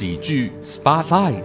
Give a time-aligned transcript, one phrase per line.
[0.00, 1.44] 喜剧 Spotlight。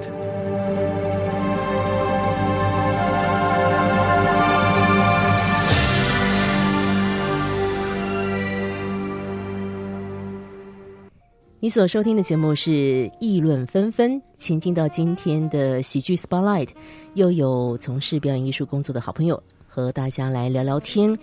[11.59, 12.71] 你所收听的节目是
[13.19, 16.69] 《议论纷纷》，前进到今天的喜剧 Spotlight，
[17.15, 21.13] 又有从事表演艺术工作的好朋友和大家来聊聊天。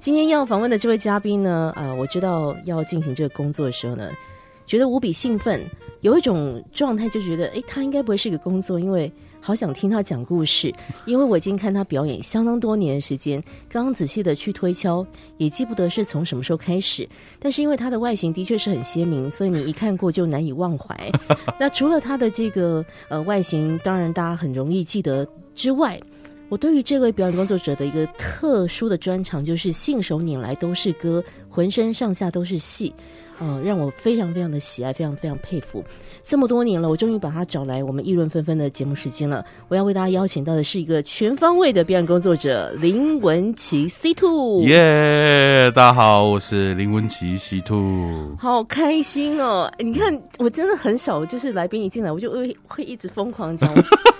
[0.00, 4.10] 今天要访问的这位嘉宾呢，啊，我知道要进行这个工作的时候呢，
[4.68, 5.64] 觉得无比兴奋，
[6.02, 9.10] 有一种状态就觉得，诶，他应该不会是一个工作，因为
[9.40, 10.70] 好想听他讲故事，
[11.06, 15.06] 因为我已经看他表演相当多年的时间，刚刚仔细的去推敲，
[15.38, 17.08] 也记不得是从什么时候开始，
[17.38, 20.94] 但是因为他的外形的确是很鲜明，所以你一看过就难以忘怀。
[21.58, 25.98] 那除了他的这个呃外形，当然大家很容易记得之外，
[26.50, 32.92] 我对于这位表演工作者的一个特殊的专长，就是信手拈来都是歌，浑身上下都是戏，
[33.40, 35.84] 呃，让我非常非常的喜爱，非常非常佩服。
[36.22, 39.44] 这么多年了，我终于把他找来我们议论纷纷的节目时间了。
[39.68, 44.62] 我要为大家邀请到的是一个全方位的表演工作者林文琪 C Two。
[44.62, 48.36] 耶大家好，我是林文琪 C Two。
[48.38, 49.70] 好开心哦！
[49.78, 53.72] 你看，我真的很少，就是来宾一进来，我就会会一直疯狂讲，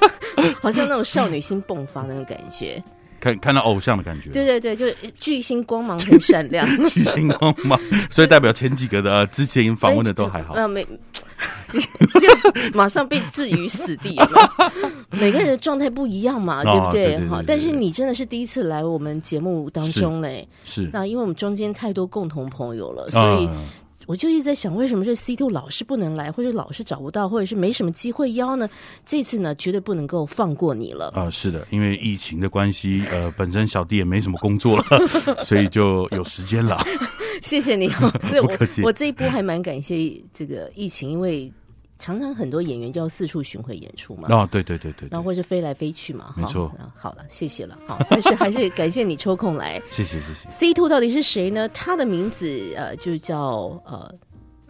[0.62, 2.83] 好像那种少女心迸发那种感觉。
[3.21, 4.87] 看看到偶像的感觉，对对对，就
[5.19, 7.79] 巨星光芒很闪亮， 巨星光芒，
[8.11, 10.55] 所以代表前几个的、呃之前访问的都还好。
[10.55, 10.85] 呃，没，
[11.73, 20.47] 就马上被置于死地有有 每个人的状态不一样嘛，对不哦对好，对但是你真的是第一次来我们节目当中嘞。
[20.65, 23.67] 是，那因为我们中间太多共同朋友了，所以嗯
[24.09, 28.67] 我就一直在想，为什么这 C two 老是不能来，或者老是找不到，或者是没什么机会邀呢？
[29.05, 31.09] 这次呢，绝对不能够放过你了。
[31.09, 34.84] 啊、是的，因为疫情的关系，呃，本身小弟也没什么工作了，
[35.45, 36.83] 所以就有时间了。
[37.42, 41.53] 谢谢你哦，对我 不客气我这一波还蛮感谢这个疫情，因为
[41.99, 44.29] 常常很多演员就要四处巡回演出嘛。
[44.31, 49.81] 哦，对对对对对然后，或是飞来飞去嘛，没错啊好了，谢谢了，好， 但是还是感谢你抽空来。
[49.91, 50.49] 谢谢谢谢。
[50.50, 51.69] C two 到底是谁呢？
[51.71, 54.12] 他的名字呃就叫呃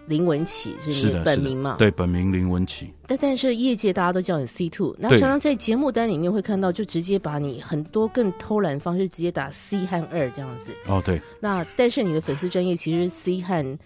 [0.07, 1.77] 林文琪，是你是的，本名嘛？。
[1.79, 2.91] 对，本名林文琪。
[3.07, 10.71] 但但是业界大家都叫你 C two，那常常在节目单里面会看到，就直接把你很多更偷懒方式直接打 C 和二这样子。
[10.87, 13.79] 哦，对那但是你的粉丝专业其实 C 和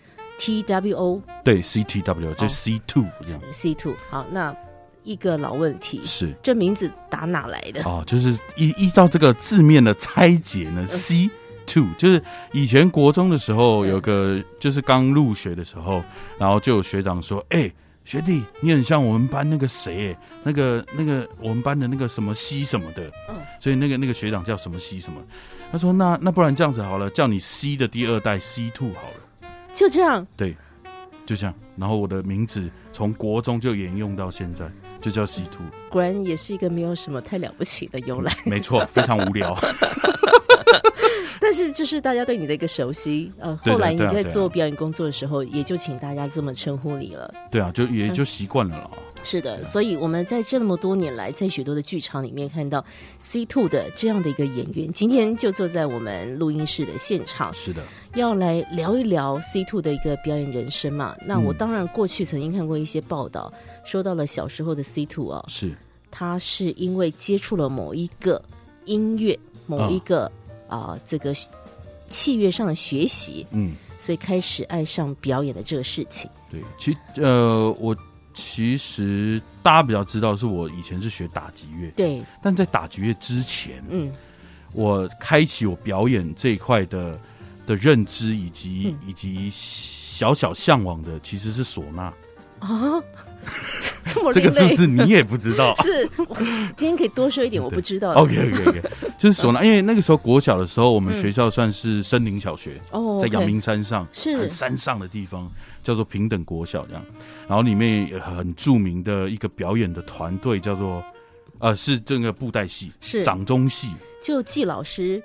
[0.44, 3.40] T W O 对，CTW 就哦 C two 这样。
[3.52, 3.94] C two。
[4.10, 4.52] 好，那
[5.04, 6.34] 一个老问题，是。
[6.42, 7.80] 这名字打哪来的？
[7.84, 10.74] 哦，就是依依照这个字面的拆解嗯。
[10.74, 11.30] 呢，C
[11.64, 12.20] two 就是
[12.50, 16.02] 以前国中的时候有个就是刚入学的时候，
[16.36, 17.72] 然后就有学长说，哎、
[18.04, 23.36] 学弟，你很像我们班那个谁、欸，那个那个我们班的那个什么西什么的，嗯。
[23.60, 25.22] 所以那个那个学长叫什么西什么，
[25.70, 29.21] 他说那那不然这样子好了，叫你 C 的第二代 C two 好了，
[29.74, 30.56] 就这样，对，
[31.24, 38.32] 就这样，然后我的名字从国中就沿用到现在，就叫 C two，果然也是一个没有什么太了不起的由来。
[38.44, 39.56] 没错，非常无聊，
[41.40, 47.32] 但是这是大家对你的一个熟悉，呃，后来你在做表演工作的时候，也就请大家这么称呼你了。
[47.50, 48.90] 对啊，就也就习惯了啦。
[49.24, 52.84] 是的，所以我们在这么多年来，在许多的剧场里面看到
[53.18, 57.82] C two 的这样的一个演员，今天就坐在我们录音室的现场，是的，
[58.14, 61.16] 要来聊一聊 C two 的一个表演人生嘛。
[61.24, 61.56] 那我嗯。
[61.56, 63.52] 当然过去曾经看过一些报道，
[63.84, 65.72] 说到了小时候的 C two 啊，是。
[66.10, 68.42] 他是因为接触了某一个
[68.84, 70.30] 音乐，某一个
[70.68, 71.34] 啊、这个
[72.08, 76.30] 器乐上的学习，嗯，所以开始爱上表演的这个事情。
[76.50, 77.96] 对，其呃，我
[78.34, 84.10] 其实大家比较知道，是我以前是学打击乐，对，但在打击乐之前，嗯，
[84.72, 87.18] 我开启我表演这一块的
[87.66, 89.08] 的认知，以及、嗯。
[89.08, 92.12] 以及小小向往的，其实是唢呐。
[92.60, 93.02] 啊，
[94.04, 94.40] 这 这么这？
[94.40, 95.74] 个是不是你也不知道？
[95.82, 96.36] 是我
[96.76, 98.12] 今天可以多说一点，我不知道。
[98.12, 98.82] ？OK OK OK，
[99.18, 101.20] 就是唢呐，因为那个时候国小的时候，我们嗯。
[101.20, 104.36] 学校算是森林小学，哦，在阳明山上，是。
[104.36, 105.50] 很山上的地方，
[105.82, 107.04] 叫做平等国小这样。
[107.48, 111.02] 然后里面有很著名的一个表演的团队叫做，
[111.58, 113.88] 呃，是这个布袋戏，是掌中戏。
[114.22, 115.20] 就季老师，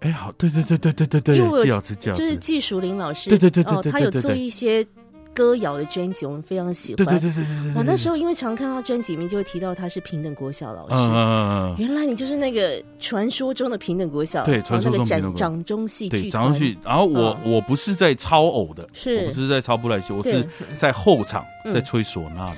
[0.00, 4.86] 哎，好，对对对对对对对季老师，季老师，就是季淑玲老师，对对对对哦，他有做一些
[5.36, 7.04] 歌谣的专辑，我们非常喜欢。
[7.04, 7.74] 对对对对对对。
[7.74, 10.94] 哇，那时候因为常看到专辑里面就会提到他是平等国小老师。
[10.94, 16.78] 嗯嗯嗯嗯，原来你就是那个传说中的平等国小，对传说中平等国掌掌中戏对，掌中戏。
[16.82, 20.42] 然后我嗯我不是在超偶的，是我不是在超布莱戏，我是
[20.78, 22.56] 在后场嗯在吹唢呐的。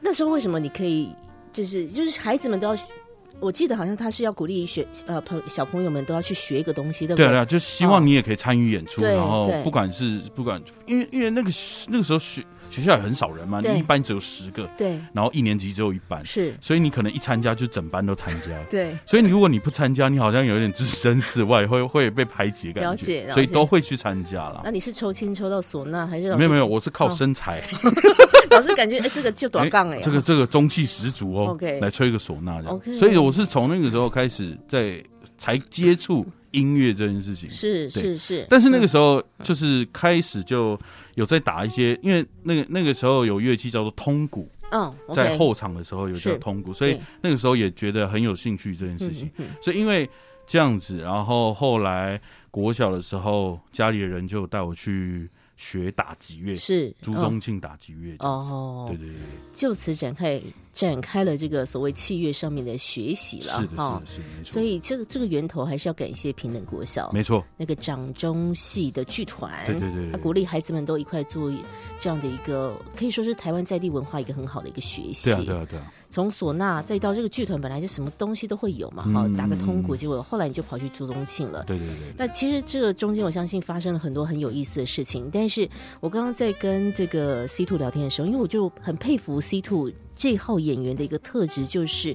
[0.00, 1.08] 那时候为什么你可以，
[1.52, 2.76] 就是就是孩子们都要，
[3.44, 7.26] 我记得好像他是要鼓励学呃朋小朋友们都要去学一个东西，对不对？
[7.28, 11.50] 对啊，就希望你也可以参与演出，对然后不管是不管，因为因为那个
[11.88, 12.42] 那个时候学
[12.74, 18.48] 学校也很少人嘛，你一班只有十个，对，然后一年级只有一班，是，所以你可能一参加就整班都参加。
[18.70, 22.90] 对，所以你如果你不参加，你好像有点置身事外，会会被排挤感觉。
[22.90, 23.32] 了解了解。
[23.32, 24.70] 所以都会去参加了那。
[24.70, 27.62] 你是抽签抽到唢呐还是没有没有，我是靠哦身材，
[28.50, 32.74] 老师感觉哎，这个就短杠哎，这个这个中气十足哦 OK 来吹个唢呐这样。
[32.74, 35.02] OK 所以我是从那个时候开始在
[35.38, 37.50] 才接触音乐这件事情。
[37.50, 38.02] 是对。
[38.02, 40.78] 是是，但是那个时候就是开始就
[41.16, 49.30] 有在打一些，因为那个那个时候有乐器叫做通鼓，嗯，在后场的时候有叫通鼓，所以那个时候也觉得很有兴趣这件事情。
[49.60, 50.08] 所以因为
[50.46, 52.20] 这样子，然后后来
[52.50, 58.12] 国小的时候，家里的人就带我去学打击乐嗯，是朱宗庆打击乐。
[58.14, 59.16] 嗯哦，对对对，
[59.52, 60.40] 就此展开
[60.74, 71.50] 展开了这个所谓器乐上面的学习了，是的，哦是的，是的，所以这个这个源头还是要感谢平等国小没错，那个掌中戏的剧团，对对对对他鼓励孩子们都一块做
[71.98, 75.24] 这样的一个可以说是台湾在地文化一个很好的一个学习。
[75.26, 81.62] 对啊，对啊，对啊，从唢呐再到这个剧团，本来就什么东西都会有嘛，嗯、打个通鼓，嗯结果后来你就跑去朱宗庆了。
[81.68, 82.12] 对对对。
[82.16, 85.30] 那其实这个中间，我相信发生了很多很有意思的事情。
[85.32, 85.68] 但是
[86.00, 92.14] 我刚刚在跟这个 C Two 聊天的时候，因为我就很佩服 C Two 这号演员的一个特质，就是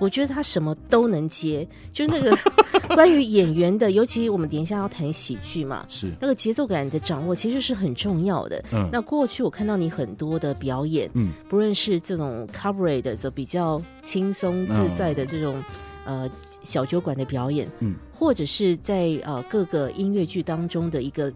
[0.00, 1.66] 我觉得他什么都能接。
[1.92, 2.36] 就是那个
[2.94, 8.64] 关于演员的，尤其我们等一下要谈喜剧嘛，是，那个节奏感的掌握其实是很重要的。
[8.72, 15.62] 嗯那过去我看到你很多的表演，嗯，不论是这种 cabaret 的，就比较轻松自在的这种、
[16.04, 16.30] 呃
[16.62, 21.32] 小酒馆的表演，嗯，或者是在呃各个音乐剧当中的一个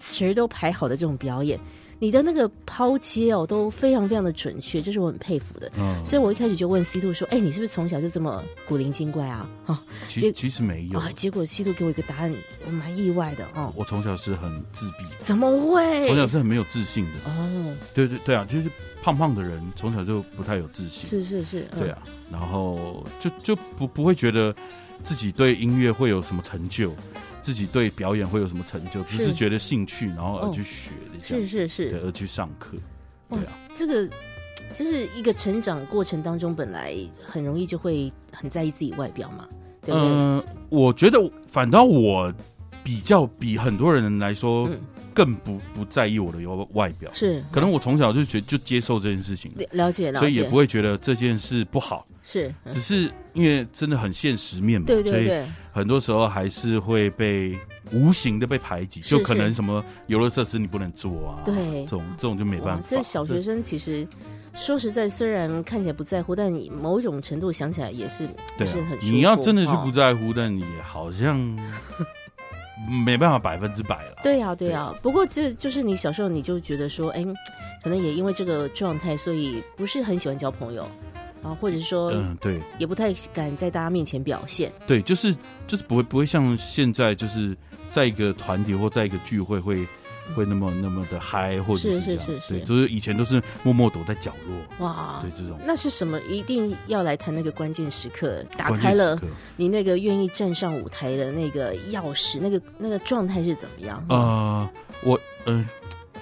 [0.00, 1.58] 词儿都排好的这种表演，
[2.02, 5.70] 你的那个抛接哦都非常非常的准确，这是我很佩服的。
[5.78, 12.34] 嗯，所以我一开始就问 C 度说：“哎，你是不是从小就这么古灵精怪啊？”哈、其实其实没有，啊，结果 C 度给我一个答案，
[12.66, 13.72] 我蛮意外的哦。
[13.76, 16.08] 我从小是很自闭的，怎么会？
[16.08, 17.30] 从小是很没有自信的。
[17.30, 18.68] 哦，对对对啊，就是
[19.00, 21.08] 胖胖的人从小就不太有自信。
[21.08, 22.02] 是是是，嗯对啊，
[22.32, 24.52] 然后就就不不会觉得
[25.04, 26.92] 自己对音乐会有什么成就，
[27.42, 32.76] 自己对表演会有什么成就，只是是觉得兴趣，然后而哦去学的这样子，是是是，对，而去上课，
[33.28, 34.08] 对啊，这个
[34.74, 39.46] 就是一个成长过程当中，本来很容易就会很在意自己外表嘛，
[39.84, 40.08] 对不对？
[40.08, 41.18] 嗯、我觉得
[41.48, 42.32] 反倒我
[42.82, 44.80] 比较比很多人来说嗯。
[45.14, 46.38] 更不不在意我的
[46.72, 49.62] 外表，是，可能我从小就觉就接受这件事情了。
[49.72, 52.72] 了了解了解，所以也不会觉得这件事不好，是，嗯。
[52.72, 55.12] 只是因为真的很现实面嘛，所以对。
[55.12, 57.58] 对对，很多时候还是会被
[57.92, 61.54] 无形的被排挤，就可能什么游乐设施你不能做啊，对。
[61.84, 64.06] 这种这种就没办法。，这小学生其实
[64.54, 68.98] 说实在，虽然看起来不在乎，但你某种程度想起来也是不是很。
[69.00, 69.82] 你要真的去哦。
[69.84, 71.38] 不在乎，但你好像
[73.04, 74.14] 没办法百分之百了。
[74.22, 77.24] 对呀、对呀、不过这就是你小时候你就觉得说，哎，
[77.82, 80.86] 可能也因为这个状态，所以不是很喜欢交朋友
[81.42, 84.70] 啊，或者是说嗯，对也不太敢在大家面前表现。
[84.86, 85.34] 对，就是
[85.66, 87.56] 就是不会不会像现在就是
[87.90, 89.86] 在一个团体或在一个聚会会
[90.36, 96.20] 会那么那么的嗨，或者是是是是对，就是以前都是默默躲在角落，哇对，这种那是什么？
[96.22, 99.20] 一定要来谈那个关键时刻，打开了
[99.56, 104.04] 你那个愿意站上舞台的那个钥匙，那个那个状态是怎么样？
[104.08, 104.70] 呃，
[105.02, 105.66] 我嗯、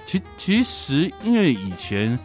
[0.07, 2.17] 其其实因为以前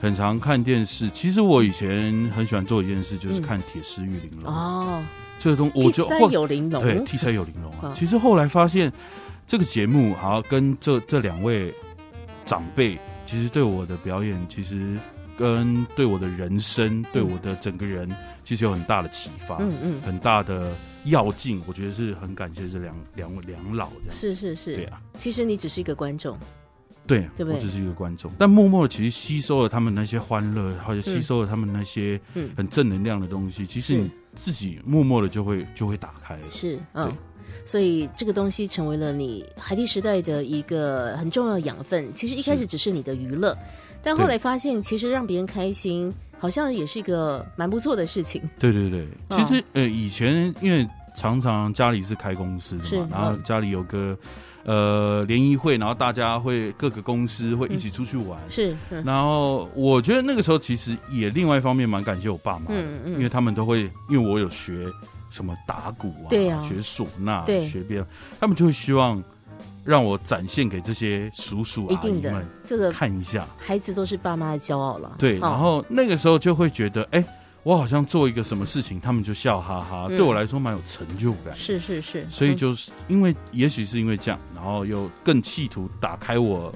[0.00, 5.02] 很常看电视，其实我以前很喜欢做一件事，就是嗯看《铁狮玉玲珑》哦，
[5.38, 7.94] 这个东，我就后有玲珑，对替塞有玲珑啊嗯。
[7.94, 8.92] 其实后来发现
[9.46, 11.74] 这个节目，好像跟这这两位
[12.46, 14.96] 长辈，其实对我的表演，其实
[15.36, 18.08] 跟对我的人生，对我的整个人，
[18.44, 20.72] 其实有很大的启发，嗯嗯，很大的
[21.04, 21.62] 要进。
[21.66, 24.12] 我觉得是很感谢这两两位两老这样。
[24.12, 25.00] 是是是，对啊。
[25.18, 26.38] 其实你只是一个观众，
[27.08, 33.66] 对，对不对我只是一个观众，但默默的其实吸收了他们那些欢乐，或者吸收了他们那些嗯很正能量的东西。
[33.66, 36.50] 其实你自己默默的就会就会打开了。
[36.50, 37.14] 是嗯对。
[37.64, 42.12] 所以这个东西成为了你海地时代的一个很重要的养分。
[42.14, 43.56] 其实一开始只是你的娱乐，
[44.02, 48.40] 但后来发现，其实让别人开心，好像也是一个蛮不错的事情。
[48.58, 50.86] 对对对，哦其实呃以前因为
[51.18, 54.16] 常常家里是开公司的嘛，然后嗯家里有个
[54.64, 58.38] 呃联谊会，然后大家会各个公司会一起出去玩。
[58.48, 64.86] 是，嗯然后我觉得那个时候其实也另外一方面蛮感谢我爸妈的，嗯嗯因为他们都会，因为我有学
[65.30, 68.04] 什么打鼓啊，对啊学唢呐，对学编，
[68.38, 69.22] 他们就会希望
[69.84, 73.46] 让我展现给这些叔叔一定的阿姨们，这个看一下。
[73.58, 75.16] 孩子都是爸妈的骄傲了。
[75.18, 77.24] 对，哦然后那个时候就会觉得，哎、
[77.68, 81.54] 我好像做一个什么事情，他们就笑哈哈，嗯对我来说蛮有成就感。
[81.54, 86.72] 是是是，嗯所以就是因为，也许是因为这样，然后又更企图打开我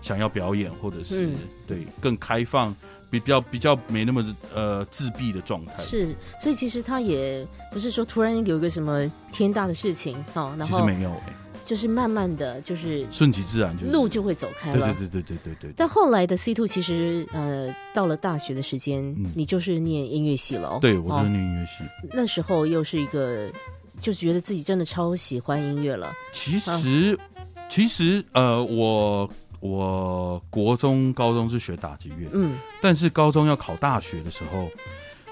[0.00, 1.34] 想要表演，或者是、嗯
[1.66, 2.74] 对更开放，
[3.10, 5.82] 比较比较没那么呃自闭的状态。
[5.82, 14.94] 是，所以其实他也不是说突然有一个什么天大的事情，哦，然其实后没有哎、就是慢慢的就是顺其自然就路就会走开了。
[14.98, 15.74] 对对对对对对对。
[15.76, 20.78] 但后来的 C two 其实呃，到了大学的时间，嗯你就是念音乐系了哦。
[20.80, 21.84] 对，我就是哦念音乐系。
[22.12, 23.50] 那时候又是一个，
[24.00, 26.12] 就觉得自己真的超喜欢音乐了。
[26.32, 27.18] 其实，
[27.68, 29.28] 其实呃，我
[29.60, 34.68] 我国中、高中是学打击乐，嗯，但是高中要考大学的时候，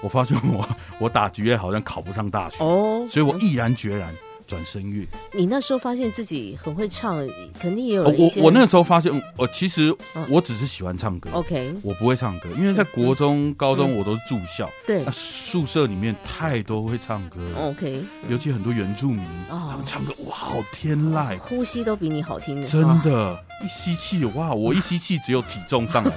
[0.01, 0.67] 我发现我
[0.99, 4.11] 我打击乐好像考不上大学，哦，所以我毅然决然
[4.53, 5.07] 转声乐。
[5.31, 7.27] 你那时候发现自己很会唱，
[7.59, 8.43] 肯定也有呃我。
[8.43, 10.23] 我那个时候发现，我其实嗯。
[10.29, 15.03] 我只是喜欢唱歌，OK，我不会唱歌，因为在国中、高中我都是住校，对。
[15.03, 19.69] 那宿舍里面太多会唱歌了，，OK，尤其很多原住民，哦。
[19.71, 23.01] 他们唱歌哇好天籁，呼吸都比你好听，真哇。
[23.03, 26.11] 的，一吸气哇，我一吸气只有体重上来，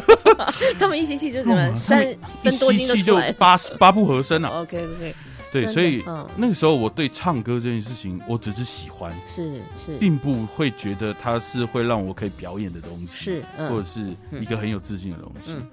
[0.78, 3.16] 他们一吸气就什么三一分多斤都吸气就。
[3.38, 4.48] 八八不合身啊。
[4.60, 5.14] OK OK，
[5.52, 6.26] 对，所以嗯。
[6.36, 9.96] 那个时候我对唱歌这件事情，我只是喜欢，是是。
[9.98, 13.68] 并不会觉得它是会让我可以表演的东西，是，嗯。
[13.68, 15.52] 或者是一个很有自信的东西。
[15.52, 15.66] 嗯。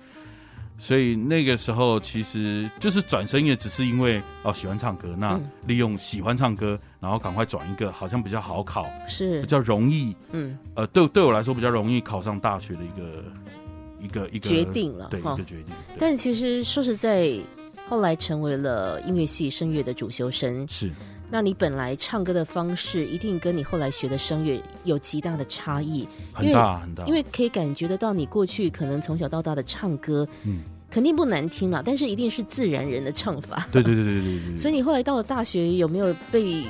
[0.80, 5.50] 所以那个时候其实就是转身也只是因为哦喜欢唱歌，那嗯。
[5.66, 9.42] 利用喜欢唱歌，然后赶快转一个好像比较好考、是。
[9.42, 10.58] 比较容易，嗯。
[10.76, 13.24] 呃，对对我来说比较容易考上大学的一个
[14.00, 15.36] 一个一个决定了对一哈。
[15.36, 15.76] 个决定。
[15.98, 17.32] 但其实说实在，
[17.88, 20.92] 后来成为了音乐系声乐的主修生，是。
[21.30, 33.68] 那你本来唱歌的方式一定跟你后来学的声乐有极大的差异，很大很大，因为可以感觉得到你过去可能从小到大的唱歌，嗯，肯定不难听了，但是一定是自然人的唱法。
[33.74, 36.64] 对对对对对对对，所以你后来到了大学，有没有被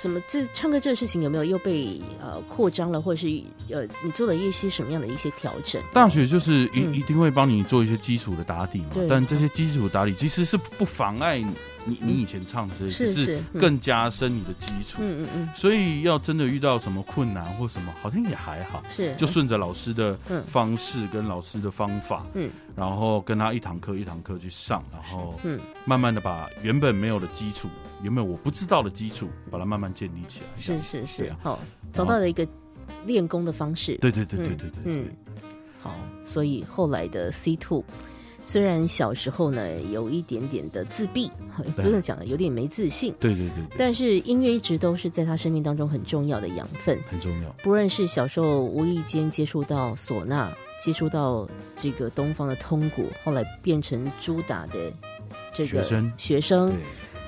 [0.00, 3.26] 什么这唱歌这个事情有没有又被呃扩张了，或者是
[3.70, 5.80] 呃你做了一些什么样的一些调整？
[5.92, 11.42] 大学就是一、嗯一定会帮你做一些基础的打底嘛，但这些基础打底其实是不妨碍
[11.86, 13.60] 你你你以前唱的这些，只是嗯。
[13.60, 14.98] 更加深你的基础。
[15.00, 19.14] 嗯嗯嗯，所以要真的遇到什么困难或什么，好像也还好，是。
[19.16, 22.50] 就顺着老师的嗯方式跟老师的方法，嗯。
[22.74, 25.60] 然后跟他一堂课一堂课去上，然后嗯。
[25.84, 27.68] 慢慢的把原本没有的基础，
[28.02, 30.46] 原本我不知道的基础，把它慢慢建立起来。
[30.60, 31.34] 是是是。
[31.42, 31.58] 好，
[31.92, 32.46] 找到了一个
[33.04, 33.96] 练功的方式。
[33.98, 35.06] 对对对对对对，嗯，
[35.80, 37.84] 好，所以后来的 C two，
[38.44, 41.30] 虽然小时候呢有一点点的自闭，
[41.76, 46.98] 不能讲有点没自信，对对对对，但是音乐一直都是在他生命当中很重要的养分。
[47.10, 47.48] 很重要。
[47.62, 51.48] 不论是小时候无意间接触到唢呐，接触到
[51.80, 54.92] 这个东方的通鼓，后来变成主打的
[55.54, 56.72] 这个学生学生，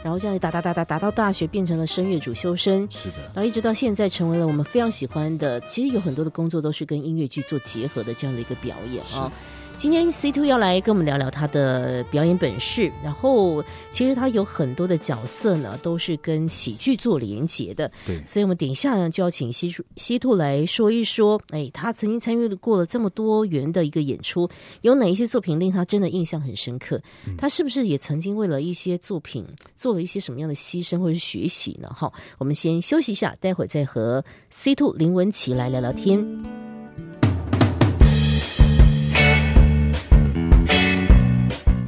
[0.02, 9.30] 然后这样打打打打打到大学变成了声乐主修生，是的，然后一直到现在成为了我们非常喜欢的，其实有很多的工作都是跟音乐剧做结合的这样的一个表演啊。
[9.76, 17.90] 今天 C Two 要来跟我们聊聊他的表演本事，然后其实他有很多的角色呢，都是跟喜剧做连结的。
[18.06, 24.48] 对所以我们等一下呢就要请西西兔来说一说，哎，他曾经参与过了这么多元的一个演出，
[24.80, 27.00] 有哪一些作品令他真的印象很深刻？
[27.36, 29.44] 他是不是也曾经为了一些作品
[29.76, 31.92] 做了一些什么样的牺牲或者是学习呢？
[31.94, 36.63] 哈，我们先休息一下，待会再和 C Two 林文琪来聊聊天。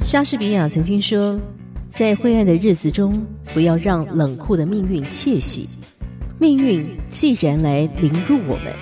[0.07, 1.37] 莎士比亚曾经说，
[1.89, 3.21] 在灰暗的日子中，
[3.53, 5.67] 不要让冷酷的命运窃喜。
[6.39, 8.73] 命运既然来凌辱我们，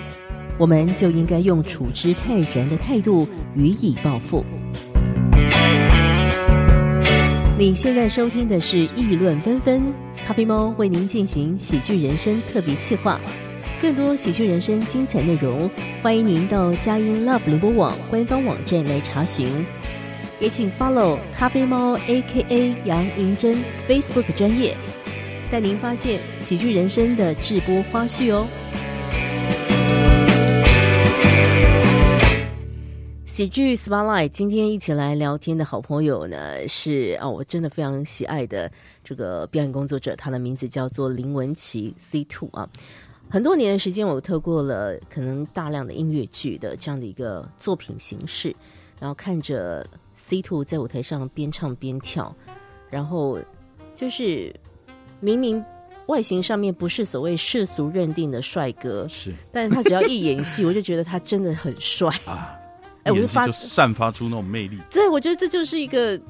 [0.56, 4.44] 我们就应该用处之泰然的态度予以报复。
[7.58, 9.80] 你现在收听的是《议论纷纷》，
[10.24, 13.20] 咖啡猫为您进行喜剧人生特别企划。
[13.82, 15.68] 更多喜剧人生精彩内容，
[16.02, 19.48] 欢迎您到佳音 Love 联播网官方网站来查询。
[20.38, 23.56] 也请 follow 咖啡猫 A.K.A 杨银珍
[23.88, 24.76] Facebook 专业，
[25.50, 28.46] 带您发现喜剧人生的直播花絮哦。
[33.24, 38.70] 喜剧 Spotlight 今天一起来聊天的好朋友呢是啊，我真的非常喜爱的
[39.02, 42.68] 这个表演工作者，他的名字叫做林文琪 C Two 啊。
[43.30, 48.54] 很多年的时间，我透过了可能大量的音乐剧的这样的一个作品形式，
[49.00, 49.86] 然后看着
[50.28, 52.34] C Two 在舞台上边唱边跳，
[52.90, 53.38] 然后
[53.94, 54.52] 就是
[55.20, 55.64] 明明
[56.06, 62.08] 外形上面不是所谓世俗认定的帅哥，是但是他只要一演戏，我就觉得他真的很帅。
[62.24, 62.58] 啊，
[63.04, 66.20] 哎我就发散发出那种魅力对，我觉得这就是一个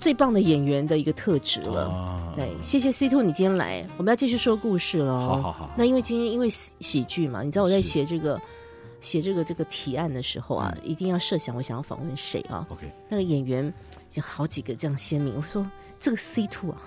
[0.00, 1.88] 最棒的演员的一个特质了。
[1.90, 2.32] 啊。
[2.36, 5.20] 对，谢谢 C Two，你今天来，我们要继续说故事喽。
[5.20, 8.40] 好好好那因为今天因为喜喜剧嘛，你知道我在写这个
[9.04, 10.90] 写这个这个提案的时候啊，嗯。
[10.90, 12.66] 一定要设想我想要访问谁啊。
[12.70, 13.72] OK，那个演员
[14.14, 15.64] 有好几个这样鲜明，我说
[16.00, 16.80] 这个 C two 啊，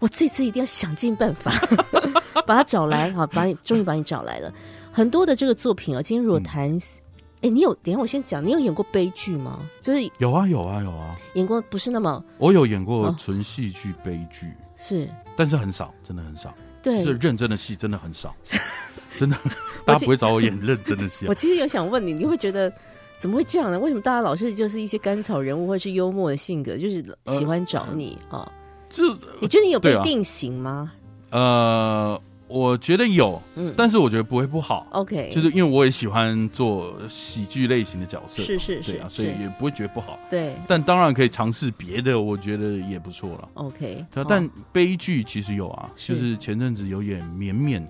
[0.00, 1.52] 我这次一定要想尽办法
[2.44, 4.52] 把他找来啊，把你终于把你找来了。
[4.92, 6.70] 很多的这个作品啊，今天如果谈，
[7.42, 9.60] 哎、你有等一下我先讲，你有演过悲剧吗？
[9.80, 15.08] 就是有啊有啊有啊，演过不是那么我有演过哦纯戏剧、悲剧，是。
[15.36, 16.54] 但是很少，真的很少。
[16.82, 17.02] 对。
[17.02, 18.34] 是认真的戏真的很少，
[19.18, 19.36] 真的，
[19.84, 21.28] 大家不会找我演认真的戏、啊。
[21.28, 22.72] 我其实有想问你，你会觉得
[23.18, 23.78] 怎么会这样呢？
[23.78, 28.50] 为什么大家老是就是一些甘草人物或者是幽默的性格，就是喜欢找你啊？
[28.90, 29.02] 这
[29.40, 30.92] 你觉得你有被定型吗
[31.30, 40.16] 呃，我觉得有，嗯但是我觉得不会不好，？OK，就是因为我也喜欢做喜剧类型的角色，是是是对啊，所以也不会觉得不好。
[40.30, 43.48] 对但当然可以尝试别的，我觉得也不错了。
[43.54, 47.84] OK，哦，对啊但悲剧其实有啊，就是前阵子有演绵绵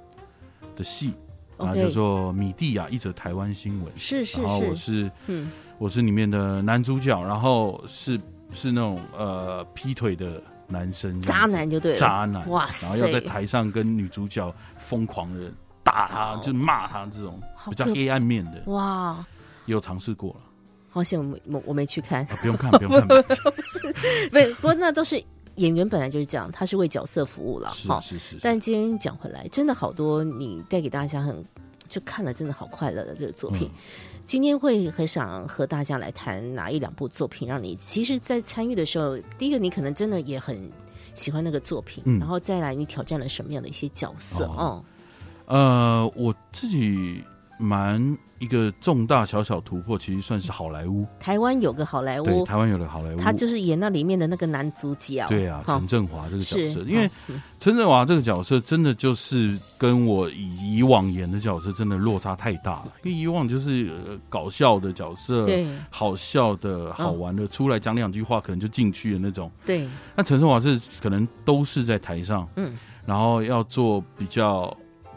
[0.76, 1.12] 的戏，
[1.56, 3.92] 啊，OK 叫做《米蒂亚》，一则台湾新闻。
[3.96, 8.20] 是是然后我是，嗯，我是里面的男主角，然后是
[8.52, 15.50] 是那种呃劈腿的男生，渣男就对了，渣男，哇然后要在，台上跟女主角疯狂的
[15.82, 19.24] 打他，就是骂他这种比较黑暗面的，哇，
[19.66, 20.40] 也有尝试过了。
[20.90, 23.14] 好险我没我我没去看，啊不用看，不用看，不
[24.60, 25.20] 不过那都是
[25.56, 28.00] 演员本来就是这样，他是为角色服务了是哈。
[28.00, 28.38] 是是，是。
[28.42, 31.44] 但今天讲回来，真的好多你带给大家很
[31.88, 33.70] 就看了真的好快乐的这个作品。
[33.72, 33.78] 嗯。
[34.24, 40.58] 今天会很想和大家来谈哪一两部作品，让你其实，在参与的时候，第一个你可能真的也很
[41.12, 42.18] 喜欢那个作品，嗯。
[42.18, 44.54] 然后再来你挑战了什么样的一些角色哦。
[44.56, 44.84] 哦。
[45.46, 47.22] 呃，我自己
[47.58, 57.10] 蛮一个重大小小突破，其实算是好莱坞，台湾有个好莱对，坞，台湾有个好莱坞，他就是演那里面的那个男主角，对啊，陈振华这个角色，因为
[57.58, 65.66] 陈振华这个角色真的就是跟我以以往演的角色真的落差太大了，因为以往就是、呃、搞笑的角色，对。
[65.90, 69.50] 好笑的好玩的，出来讲两句话可能就进去的那种。
[69.64, 69.88] 对。
[70.14, 74.76] 那陈振华是可能都是在台上，嗯，然后要做比较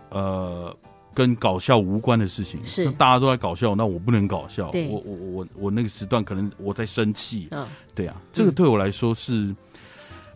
[0.09, 0.75] 呃
[1.17, 2.85] 跟搞笑无关的事情，是。
[2.85, 4.87] 那大家都在搞笑，那我不能搞笑，对。
[4.87, 7.67] 我我我我那个时段可能我在生气，嗯。
[7.95, 9.55] 对啊，这个对我来说是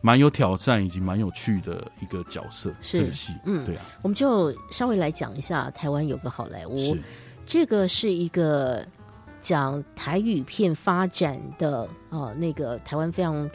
[0.01, 6.97] 蛮有挑战以及蛮有趣的一个角色，这个戏，嗯对啊，我们就稍微来讲一下台湾有个好莱坞，
[7.45, 8.83] 这个是一个
[9.39, 13.47] 讲台语片发展的啊、那个台湾非常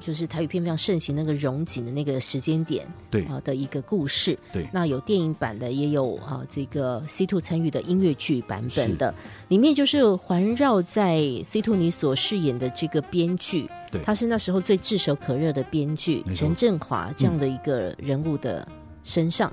[0.00, 3.24] 就是台语片非常盛行那个荣景的那个时间点对。
[3.24, 4.38] 啊、的一个故事。
[4.52, 4.68] 对。
[4.72, 9.14] 那有电影版的，也有啊这个 C two 参与的音乐剧版本的，
[9.48, 14.00] 里面就是环绕在 C two 你所饰演的这个编剧，对。
[14.02, 18.66] 他是那时候最炙手可热的编剧陈振华这样的一个人物的
[19.04, 19.52] 身上。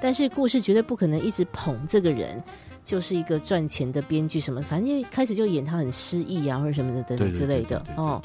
[0.00, 2.42] 但是故事绝对不可能一直捧这个人，
[2.84, 8.20] 就是一个赚钱的编剧什么，反正一开始就演他很失意啊，或者什么的等对对等之类的哦。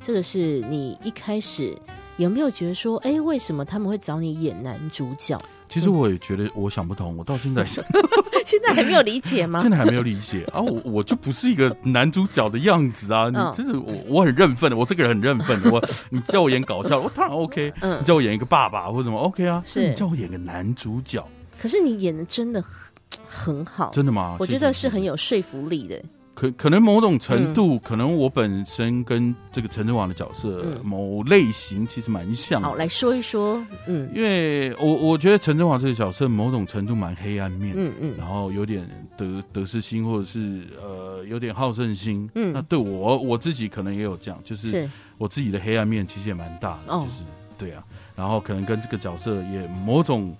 [0.00, 1.76] 对这个是你一开始
[2.16, 5.40] 有没有觉得说，哎，为什么他们会找你演男主角？
[5.68, 7.62] 其实我也觉得我想不通，我到现在
[8.46, 9.70] 现在还没有理解吗 现？
[9.70, 13.28] 在还没有理解啊，我我就不是一个男主角的样子啊！
[13.28, 15.70] 你嗯真的我我很认份的，我这个人很认份的。
[15.70, 19.62] 我你叫我演搞笑，我当然 OK；嗯你叫我演一个爸爸或者什么 OK 啊。
[19.66, 21.22] 是你叫我演个男主角，
[21.58, 24.38] 可是你演的真的很很好，真的吗？
[24.40, 26.02] 我觉得是很有说服力的。
[26.38, 30.80] 可可能某种程度，可能我本身跟这个陈振华的角色、嗯。
[30.84, 32.68] 某类型其实蛮像的。
[32.68, 34.08] 好，来说一说，嗯。
[34.14, 42.30] 因为我我觉得陈振华这个角色某种程度蛮黑暗面，嗯嗯，然后有点得得失心，或者是呃有点好胜心。
[42.36, 42.52] 嗯。
[42.52, 44.90] 那对我我自己可能也有这样，就是是。
[45.16, 47.04] 我自己的黑暗面其实也蛮大的，哦。
[47.04, 47.22] 就是
[47.58, 47.82] 对啊，
[48.14, 50.32] 然后可能跟这个角色也某种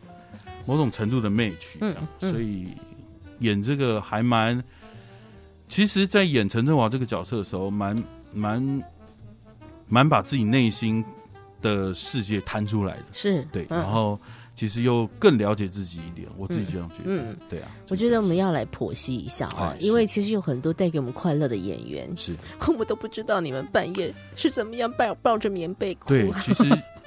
[0.65, 1.93] 某种程度的 match，嗯。
[2.21, 2.69] 所以
[3.41, 4.63] 演这个还蛮，
[5.69, 8.03] 其实，在演陈振华这个角色的时候，蛮
[8.33, 8.83] 蛮
[9.87, 11.05] 蛮把自己内心
[11.63, 13.79] 的世界摊出来的，是，对，嗯。
[13.79, 14.19] 然后
[14.55, 17.37] 其实又更了解自己一点，我自己这样觉得，嗯。
[17.49, 22.35] 对啊，我觉得我们要来剖析一下啊，因为其实有很多带给我们快乐的演员，是。
[22.67, 26.09] 我们都不知道你们半夜是怎么样抱抱着棉被哭。
[26.09, 26.65] 对，其实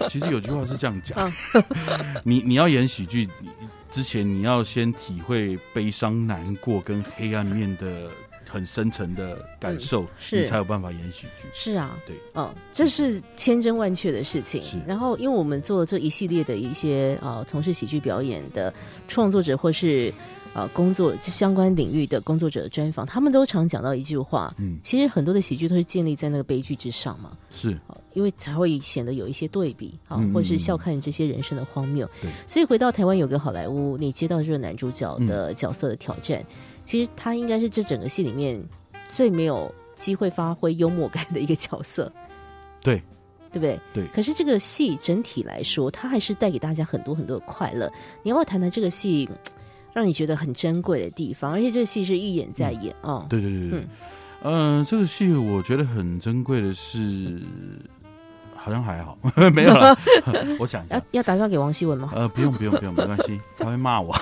[0.10, 1.18] 其实有句话是这样讲，
[1.54, 1.64] 嗯。
[2.24, 3.50] 你你要演喜剧你
[3.92, 8.10] 之前，你要先体会悲伤、难过跟黑暗面的
[8.52, 10.42] 很深沉的感受，嗯是。
[10.42, 11.48] 你才有办法演喜剧。
[11.54, 14.62] 是啊，对，嗯，这是千真万确的事情。
[14.62, 14.78] 是。
[14.86, 18.74] 然后，因为我们做这一系列的一些呃从事喜剧表演的
[19.08, 20.14] 创作者或是
[20.54, 27.32] 呃工作相关领域的工作者的专访，他们都常讲到一句话，嗯，其实很多的喜剧都是建立在那个悲剧之上嘛。
[27.50, 27.80] 是。
[27.88, 32.06] 好因为才会显得有一些对比啊嗯，或是笑看这些人生的荒谬。
[32.22, 32.30] 对。
[32.46, 36.44] 所以回到台湾有个好莱坞，你接到这个男主角的角色的挑战，
[36.84, 38.62] 其实他应该是这整个戏里面
[39.08, 42.12] 最没有机会发挥幽默感的一个角色，
[42.82, 43.02] 对
[43.52, 43.80] 对不对？
[43.94, 47.92] 对可是这个戏整体来说，它还是带给大家很多很多的快乐。
[48.24, 49.30] 你要不要谈谈这个戏
[49.94, 51.52] 让你觉得很珍贵的地方？
[51.52, 53.80] 而且这个戏是一演再演啊、对对对对
[54.44, 57.42] 嗯，嗯、这个戏我觉得很珍贵的是，
[58.64, 59.18] 好像还好，
[59.54, 59.98] 没有了。
[60.60, 62.12] 我想一下要，要打电话给王希文吗？
[62.16, 64.14] 呃，不用不用不用，没关系， 他会骂我。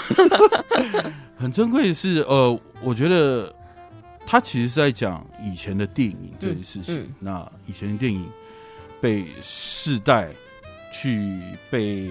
[1.38, 3.54] 很珍贵的是，呃，我觉得
[4.26, 6.96] 他其实是在讲以前的电影这件事情。
[7.00, 8.26] 嗯嗯那以前的电影
[9.02, 10.30] 被世代
[10.94, 12.10] 去被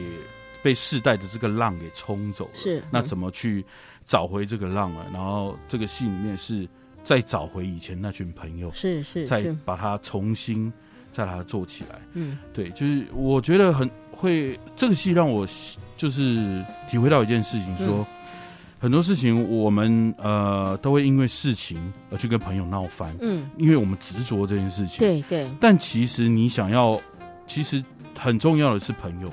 [0.62, 3.64] 被世代的这个浪给冲走了，是嗯那怎么去
[4.06, 5.06] 找回这个浪了？
[5.12, 6.68] 然后这个戏里面是
[7.04, 10.70] 再找回以前那群朋友，是是再，把它重新
[11.18, 11.98] 再把它做起来。
[12.14, 12.38] 嗯。
[12.54, 15.46] 对，就是我觉得很会这个戏让我
[15.96, 18.07] 就是体会到一件事情，说、嗯。
[18.81, 26.96] 很多事情我们呃都会因为事情而去跟朋友闹翻，嗯，因为我们执着这件事情。，对对，但其实你想要，
[27.44, 27.83] 其实
[28.16, 29.28] 很重要的是朋友，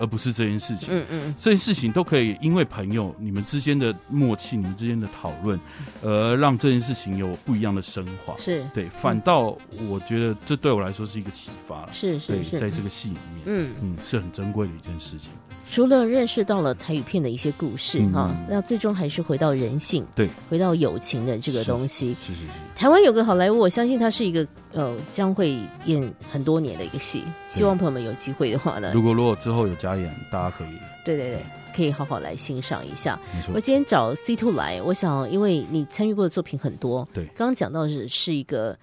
[0.00, 0.88] 而不是这件事情。
[0.90, 5.60] 嗯嗯这件事情都可以因为朋友你们之间的默契、你们之间的讨论，
[6.02, 8.34] 而让这件事情有不一样的升华。
[8.38, 9.56] 是对，反倒
[9.88, 11.90] 我觉得这对我来说是一个启发了。
[11.92, 13.70] 是是是，在这个戏里面，嗯。
[13.82, 15.30] 嗯，是很珍贵的一件事情。
[15.70, 18.12] 除了认识到了台语片的一些故事嗯。
[18.12, 22.12] 哈、那最终还是回到人性，对，回到友情的这个是东西。
[22.14, 25.56] 是是是，台湾有个好莱坞，我相信它是一个呃将会
[25.86, 31.42] 演很多年的一个戏，希望朋友们有机会的话呢，如果如果之后有加演，大家可以对对对，
[31.74, 33.18] 可以好好来欣赏一下。
[33.54, 37.24] 我，今天找 C Two 来，我想因为你参与过的作品很多，对。
[37.26, 38.76] 刚刚讲到是是一个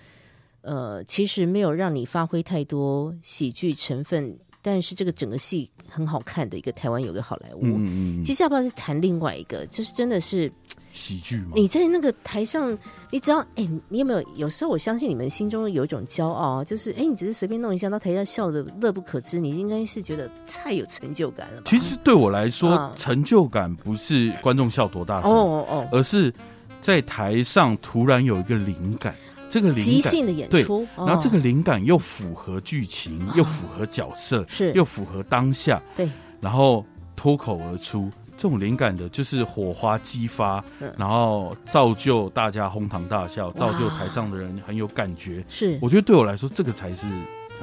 [0.62, 7.62] 呃，其实没有让你发挥太多喜剧成分，但是这个整个戏很好看的一个台湾有个好莱坞。
[7.63, 9.65] 嗯嗯嗯接下来要不要再谈另外一个？
[9.67, 10.51] 就是真的是
[10.91, 12.77] 喜剧嘛，你在那个台上，
[13.10, 14.21] 你只要哎、你有没有？
[14.36, 21.63] 有时候我相信你们心中有一种骄傲啊，就是哎、你只是随便弄一下，到台下笑的乐不可支，你应该是觉得太有成就感了吧？
[21.67, 26.34] 其实对我来说啊，成就感不是观众笑多大哦，哦哦，而是
[26.82, 29.15] 在台上突然有一个灵感，
[29.50, 38.12] 这个即灵感，兴的演对出，哦然后这个灵感又符合剧情，又符合角色，是又符合当下，对，然后脱口而出。
[38.38, 45.44] 这种灵感的，就是火花激发，嗯然后造就大家哄堂大笑，造就台上的人很有感觉。
[45.50, 47.08] 是我觉得对我来说，这个才是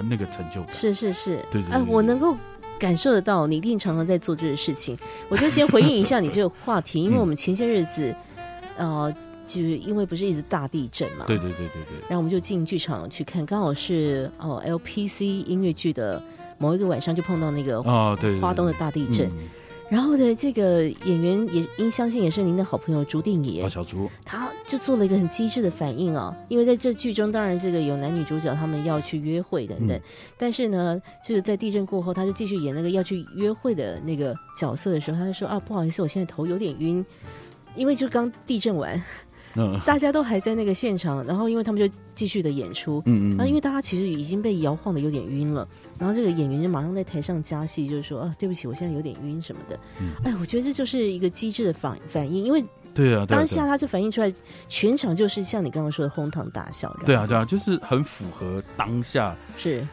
[0.08, 0.74] 那个成就感。
[0.74, 2.36] 是是是，哎，对对对对我能够。
[2.76, 4.98] 感受得到，你一定常常在做这个事情。
[5.28, 8.14] 我就先回应一下你这个话题，因为嗯我们前些日子，
[8.76, 16.22] 呃，就是因为不是一直大地震嘛，对对对对对，然后我们就进剧场去看，刚好是哦 LPC 音乐剧的
[16.58, 19.28] 某一个晚上，就碰到那个啊，对花东的大地震。
[19.28, 19.48] 嗯。
[19.90, 23.62] 然后呢，这个演员也应相信也是您的好朋友朱定野。
[23.62, 30.02] 啊，，小朱，他就做了一个很机智的反应啊，因为在这剧中，当然这个有男女主角他们要去约会等等，嗯。
[30.38, 37.04] 但是呢，就是在地震过后，他就继续演那个要去约会的那个角色的时候，他就说啊，不好意思，我现在头有点晕。
[37.76, 39.02] 因为就刚地震完，
[39.56, 39.80] 嗯。
[39.86, 45.66] 大家都还在那个现场，然后因为他们就继续的演出，嗯嗯，啊，因为大家其实已经被摇晃的有点晕了，
[45.98, 49.78] 然后这个演员就马上在台上加戏，就是说啊，对不起，我现在有点晕什么的。
[50.00, 50.10] 嗯。
[50.24, 52.64] 哎，我觉得这就是一个机智的反反应，因为
[52.94, 54.32] 对啊，当下他这反应出来，
[54.68, 56.94] 全场就是像你刚刚说的哄堂大笑。
[57.04, 59.86] 对啊，对啊，啊，就是很符合当下是，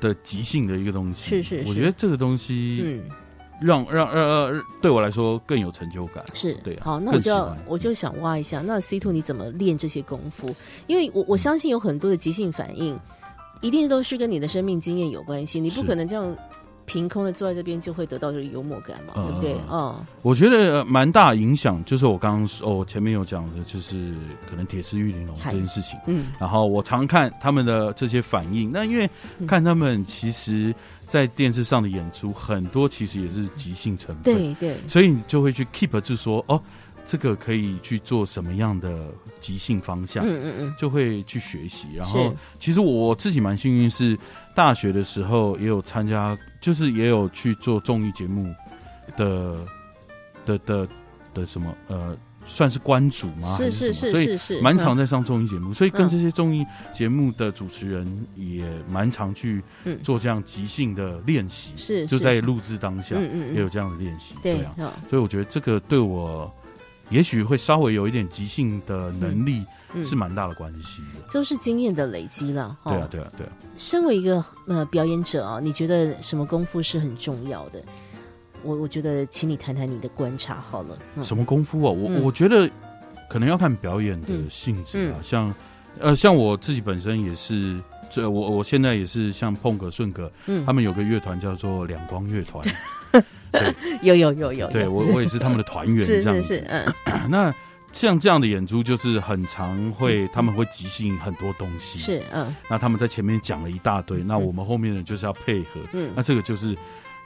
[0.00, 1.28] 的即兴的一个东西。
[1.28, 1.68] 是是是。
[1.68, 3.04] 我觉得这个东西嗯，
[3.62, 6.24] 让让让让对我来说更有成就感。
[6.34, 10.54] 是，对啊好，那我就要我就想挖一下，那 C two 你怎么练这些功夫？
[10.86, 12.98] 因为我我相信有很多的即兴反应，
[13.60, 16.36] 一定都是跟你的生命经验有关系，你不可能这样
[16.84, 19.52] 凭空的坐在这边就会得到这个幽默感嘛，嗯对不对？
[19.52, 24.12] 嗯哦，我觉得呃蛮大影响，就是我刚刚说哦前面有讲的，就是
[24.50, 25.96] 可能铁丝玉玲珑嗨这件事情。
[26.06, 30.74] 嗯，然后我常看他们的这些反应，那因为嗯看他们其实，
[31.12, 36.58] 在电视上的演出很多其实也是即兴成分，对对，所以你就会去 keep 住说哦，
[37.04, 41.86] 这个可以去做什么样的即兴方向，嗯嗯嗯，就会去学习。
[41.94, 44.18] 然后其实我自己蛮幸运，是
[44.56, 48.50] 大学的时候也有参加，就是也有去做综艺节目
[49.14, 49.58] 的
[50.46, 50.88] 的的
[51.34, 52.16] 的什么呃，
[52.52, 53.56] 算是关主吗？
[53.56, 56.62] 还是是是是是，蛮常嗯在上综艺节目，所以跟嗯这些综艺
[56.92, 64.34] 节目的主持人也蛮常去嗯做这样即兴的练习，是就在录制当下嗯也有这样的练习。
[64.42, 66.52] 对啊，啊，所以我觉得这个对我
[67.08, 71.32] 也许会稍微有一点即兴的能力嗯是蛮大的关系的。
[71.32, 72.76] 都是经验的累积了。
[72.82, 73.52] 哦对啊，，对啊，对啊。
[73.78, 77.82] 身为一个呃表演者啊，你觉得什么功夫是很重要的？
[78.62, 80.98] 我我觉得，请你谈谈你的观察好了。
[81.16, 81.90] 嗯什么功夫啊？
[81.90, 82.68] 我、嗯我觉得
[83.28, 85.54] 可能要看表演的嗯性质啊，像
[86.00, 87.78] 呃，像我自己本身也是，
[88.10, 92.64] 这我我现在也是像碰哥、顺哥，嗯他们有个乐团叫做两光乐团，
[94.02, 96.48] 有有有有，有对我我也是他们的团员 是这样子。
[96.48, 96.94] 是是，嗯，
[97.28, 97.54] 那
[97.92, 101.98] 像这样的演出，就是很常会他们会即兴很多东西，。
[101.98, 106.74] 是嗯那他们在前面讲了一大堆，那我们后面的就是要配合，嗯那，这个就是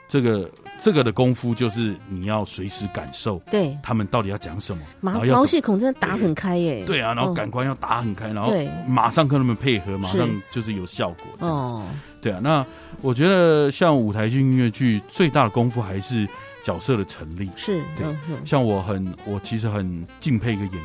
[0.09, 7.33] 这个这个的功夫，就是你要随时感受对，他们到底要讲什么，然毛后毛细孔真的打很开耶，对啊，然后嗯。
[7.33, 8.69] 感官要打很开，然后对。
[8.87, 11.25] 马上跟他们配合，马上就是有效果。
[11.39, 11.85] 哦，哦，
[12.21, 12.65] 对啊，那
[13.01, 16.27] 我觉得像舞台剧、音乐剧最大的功夫还是
[16.63, 17.49] 角色的成立。
[17.55, 18.05] 是，对
[18.45, 20.83] 像我很，我其实很敬佩一个演员，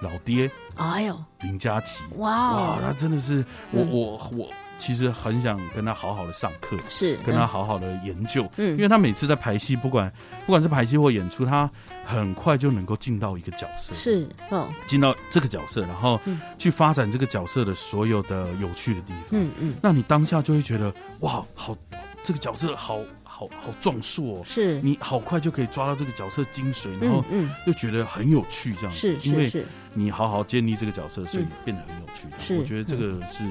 [0.00, 0.50] 老爹。
[0.76, 2.02] 哎呦，林佳琪。
[2.16, 3.90] 哇哇，他哦，真的是我嗯。
[3.90, 10.10] 我我其实很想跟他好好的上课，是跟他好好的研究，嗯，因为他每次在排戏，不管
[10.46, 11.70] 不管是排戏或演出，他
[12.06, 19.26] 很快就能够进到一个角色，是哦，进到这个角色，然后嗯去发展这个角色的所有的有趣的地方。
[19.32, 21.76] 嗯嗯，那你当下就会觉得哇，好，
[22.24, 27.44] 这个角色好好好壮硕哦，是，你好快就可以抓到这个角色精髓，然后嗯。
[27.46, 29.60] 嗯，又觉得很有趣，这样子是因为是。
[29.60, 31.50] 是，你好好建立这个角色，所以嗯。
[31.64, 32.26] 变得很有趣。
[32.38, 33.44] 是我觉得这个是，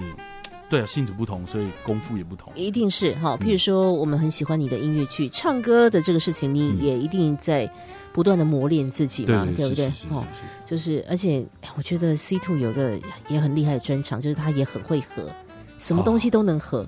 [0.70, 2.52] 对啊，性质不同，所以功夫也不同。
[2.56, 3.38] 一定是哈。
[3.40, 3.46] 嗯。
[3.46, 6.82] 譬如说，我们很喜欢你的音乐剧，唱歌的这个事情，你嗯。
[6.82, 7.70] 也一定在
[8.14, 9.92] 不断的磨练自己嘛，对不对？
[10.10, 10.24] 哦，
[10.66, 15.30] 就是，而且哎我觉得 C Two 有个也很厉害的专长，就是他也很会合，
[15.78, 16.88] 什么东西都能合，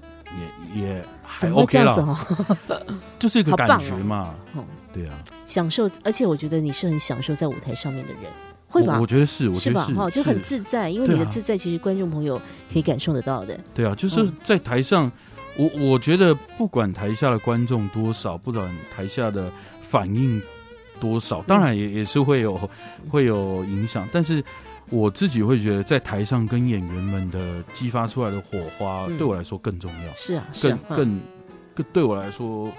[0.75, 2.25] 也也还怎么会这样子啦，
[2.67, 2.97] 哦？
[3.19, 4.35] 就是一个感好棒哦觉嘛。
[4.55, 4.63] 哦。
[4.93, 8.23] 对啊，享受，而且我觉得你是很享受在舞台上面的人，
[8.71, 8.95] 会吧？
[8.95, 9.07] 我我？
[9.07, 9.93] 觉得是，我觉得是？
[9.93, 13.59] 哈，就很自在，因为你的自在，其实观众朋友可以感受得到的。
[13.75, 15.11] 对啊，就是嗯在台上，
[15.57, 20.41] 我我觉得不管台下的观众多少，不管台下的反应
[20.99, 22.57] 多少，当然也也是会有
[23.09, 24.43] 会有影响，但是
[24.89, 29.17] 我自己会觉得，在台上跟演员们的激发出来的火花，嗯。
[29.17, 31.19] 对我来说更重要，是啊，是更更
[31.75, 32.71] 更对我来说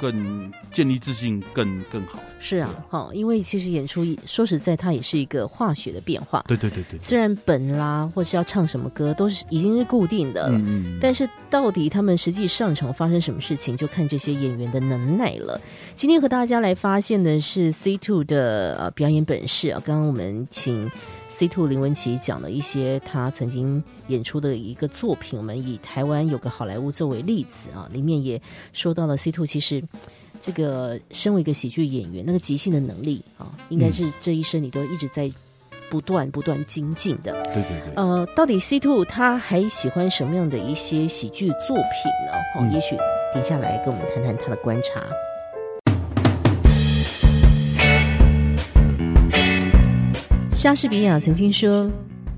[0.00, 2.18] 更建立自信更更好。
[2.40, 6.44] 是啊，哈，因为其实演出说实在，它也是一个化学的变化。
[6.46, 10.58] 对对对对，虽然本啦，或是要唱什么歌，都是已经是固定的了。
[10.58, 15.60] 嗯嗯，但是到底他们实际上场发生什么事情，就看这些演员的能耐了。
[15.94, 19.82] 今天和大家来发现的是 C Two 的呃表演本事啊。
[19.84, 20.90] 刚刚我们请
[21.38, 29.80] C Two 林文琪讲了一些他曾经演出的一个作品，我们以台湾有个好莱坞作为例子啊，里面也说到了 C Two 其实。
[30.40, 35.28] 这个身为一个喜剧演员，那个即兴的能力啊，应该是这一生你都一直在
[35.90, 37.32] 不断不断精进的。
[37.42, 42.32] 对对对，呃，到底 C Two 他还喜欢什么样的一些喜剧作品呢？
[42.54, 42.96] 哦，嗯也许
[43.32, 45.04] 停下来跟我们谈谈他的观察。
[50.58, 51.88] 莎士比亚曾经说，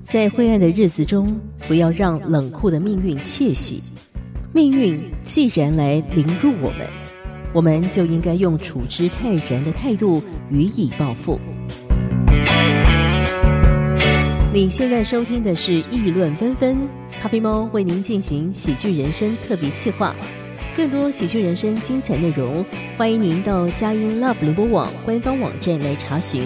[0.03, 1.35] 在灰暗的日子中，
[1.67, 3.81] 不要让冷酷的命运窃喜。
[4.53, 6.87] 命运既然来凌辱我们，
[7.51, 11.39] 我们就应该用处之泰然的态度予以报复。
[14.53, 16.75] 你现在收听的是《议论纷纷》，
[17.19, 20.15] 咖啡猫为您进行喜剧人生特别企划。
[20.77, 22.63] 更多喜剧人生精彩内容，
[22.97, 26.43] 欢迎您到佳音 Love 联播网官方网站来查询。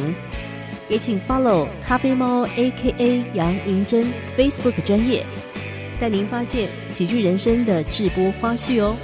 [0.88, 4.06] 也请 follow 咖啡猫 A.K.A 杨银珍
[4.38, 5.26] Facebook 专业，
[6.00, 8.96] 带您发现喜剧人生的直播花絮哦。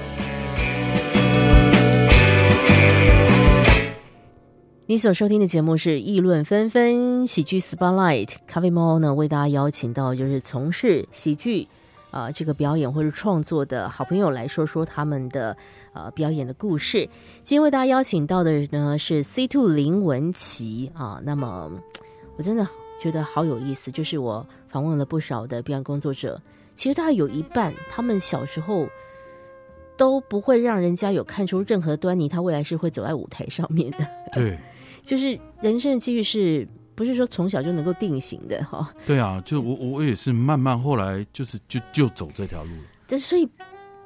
[4.86, 11.68] 你所收听的节目是《议论纷纷》喜剧 Spotlight，咖啡猫呢为大家邀请到就是从事喜剧
[12.12, 15.58] 啊、呃这个表演或者创作的好朋友来说说他们的
[15.94, 17.08] 呃表演的故事。
[17.44, 21.72] 今天为大家邀请到的呢是 C Two 林文琪啊，那么
[22.38, 22.68] 我真的
[23.02, 26.42] 觉得好有意思，就是我访问了不少的表演工作者，
[26.76, 28.88] 其实大概有一半他们小时候。
[29.98, 33.98] 都不会让人家有看出任何端倪，他未来是会走在舞台上面的。
[34.34, 34.58] 对
[35.04, 38.92] 就是人生的机遇是不是说从小就能够定型的哈？
[39.06, 43.48] 对啊，就我我也是慢慢后来就是就就走这条路了，但所以，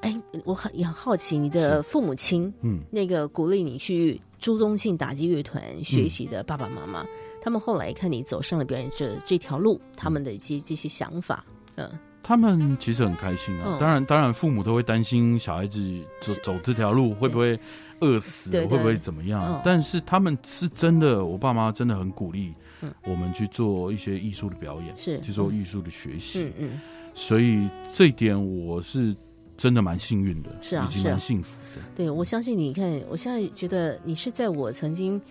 [0.05, 2.79] 哎，我很也很好奇，你的父母亲嗯。
[2.91, 7.03] 那个鼓励你去朱宗庆打击乐团学习的爸爸妈妈，
[7.41, 11.43] 他们后来看你走上了表演这这条路，他们的一些这些想法，
[11.75, 11.89] 嗯，
[12.21, 13.79] 他们其实很开心啊，嗯。
[13.79, 15.81] 当然，当然，父母都会担心小孩子
[16.21, 17.59] 走走这条路会不会
[18.01, 19.43] 饿死，会不会怎么样。
[19.43, 19.61] 嗯。
[19.65, 22.93] 但是他们是真的，我爸妈真的很鼓励嗯。
[23.05, 25.19] 我们去做一些艺术的表演，是。
[25.21, 26.43] 去做艺术的学习。
[26.43, 26.81] 嗯嗯，
[27.15, 29.15] 所以这一点我是
[29.57, 31.81] 真的蛮幸运的，是啊是啊以及蛮幸福的。
[31.95, 35.21] 对，我相信你看，我现在觉得你是在我曾经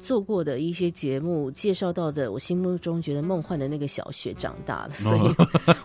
[0.00, 5.20] 做过的一些节目介绍到的，我心目中觉得梦幻的那个小学长大的，所以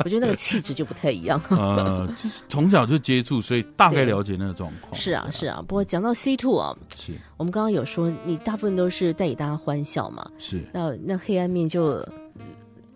[0.04, 1.42] 我觉得那个气质就不太一样。
[1.52, 4.94] 呃，就是从小就接触，所以大概了解那个状况。
[4.94, 5.64] 是啊，是啊。
[5.66, 10.62] 不过讲到 C two 啊，是我们刚刚有说，你大部分都是带给大家欢笑嘛，是。
[10.74, 12.06] 那那黑暗面就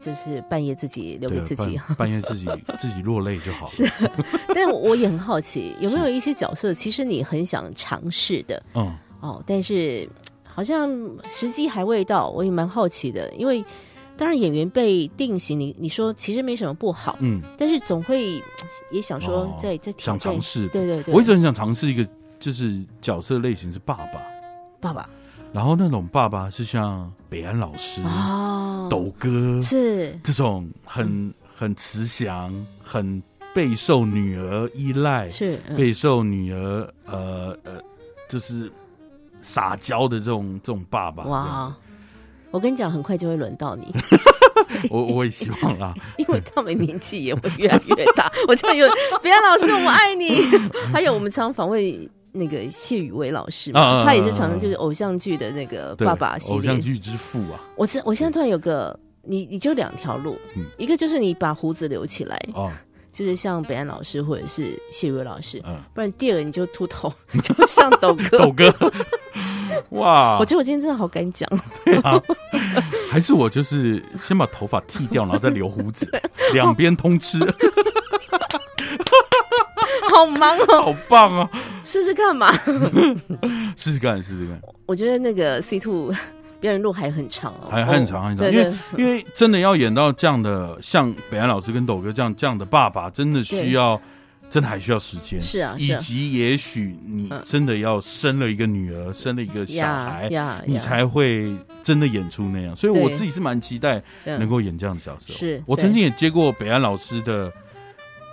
[0.04, 2.46] 就是半夜自己留给自己，半夜自己
[2.78, 3.72] 自己落泪就好了。
[3.72, 3.90] 是，
[4.54, 10.08] 但我也很好奇，有没有一些角色，其实你很想尝试的，嗯，哦，但是
[10.44, 10.90] 好像
[11.26, 13.32] 时机还未到，我也蛮好奇的。
[13.36, 13.64] 因为
[14.18, 18.44] 当然演员被定型，你你说其实没什么不好，嗯，但是总会
[18.92, 22.06] 也想说在在想尝试，对对对，我一直很想尝试一个，
[22.40, 24.22] 就是角色类型是爸爸，
[24.82, 25.10] 爸爸。
[25.54, 28.02] 然后那种爸爸是像北安老师、
[28.90, 32.52] 斗哥，是这种很很慈祥、
[32.84, 33.22] 很
[33.54, 37.80] 备受女儿依赖，是备受女儿呃呃，
[38.28, 38.72] 就是
[39.42, 41.24] 撒娇的这种这种爸爸。
[41.26, 41.76] 哇！
[42.50, 43.94] 我跟你讲，很快就会轮到你。
[44.90, 48.32] 我我也希望啦， 因为他们年纪也会越来越大。
[48.48, 48.88] 我这样有
[49.22, 50.42] 北安老师，我爱你。
[50.92, 51.80] 还有我们常访问。
[52.34, 57.62] 那个谢宇威老师嘛，他也是常常就是偶像剧的那个爸爸系列，偶像剧之父啊。
[57.76, 60.38] 我这我现在突然有个，你你就两条路，
[60.78, 62.72] 一个就是你把胡子留起来，哦，
[63.12, 68.92] 就是像北安老师或者是谢宇威老师，嗯，不然第二你就秃头， 就像抖哥， 抖哥，
[69.92, 70.38] 哇！
[70.40, 71.48] 我觉得我今天真的好敢讲，
[73.12, 76.10] 还是我就是先把头发剃掉，然后再留胡子，
[76.52, 77.38] 两边通吃。
[80.10, 81.50] 好忙哦，好棒哦！
[81.86, 82.52] 试试看嘛，
[83.76, 84.62] 试试看，试试看。
[84.86, 86.14] 我觉得那个 C two
[86.60, 88.50] 表演路还很长哦，还很长很长。
[88.50, 94.00] 因为因为真的要演到这样的，像北安老师跟斗哥这样这样的爸爸，真的需要，
[94.50, 95.42] 真的还需要时间。
[95.42, 100.30] 是啊，以及也许你真的要生了一个女儿，生了一个小孩，
[100.66, 102.74] 你才会真的演出那样。
[102.78, 105.34] 所以我自己是蛮期待能够演这样的角色。
[105.34, 107.52] 是我曾经也接过北安老师的。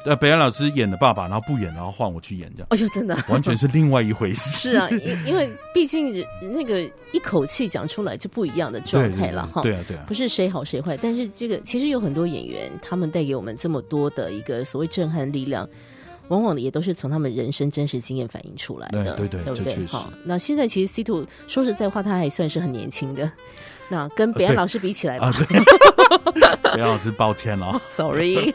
[0.05, 2.67] 呃，北安老师演的爸爸，然后不演，然后换我去演，这样。
[2.71, 4.51] 哎呦，真的，完全是另外一回事。
[4.51, 6.81] 是啊，因 因为毕竟那个
[7.13, 9.61] 一口气讲出来就不一样的状态了哈。
[9.63, 10.05] 对啊，对啊。
[10.07, 15.69] 不是谁好谁坏，但是这个其实有很多演员，他们带给我们这么多的一个所谓震撼力量，
[16.29, 19.17] 往往也都是从他们人生真实经验反映出来的。
[19.17, 19.87] 对对对，对不对？
[19.87, 23.31] 好，那现在其实 C two 说实在话，他还算是很年轻的。
[23.91, 25.35] 那跟北安老师比起来吧，
[26.73, 28.55] 北安老师抱歉了， Sorry，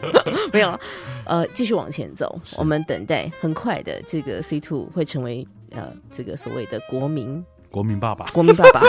[0.50, 0.80] 没有了。
[1.26, 7.44] 呃，继续往前走，我们等待很快的这个 C two 会成为呃这个所谓的国民。
[7.70, 8.80] 国民爸爸，国民爸爸。